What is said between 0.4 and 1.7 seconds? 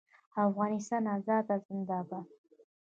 افغانستان ازادي